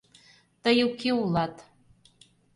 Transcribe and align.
Тый 0.63 0.77
уке 0.87 1.09
улат. 1.21 1.55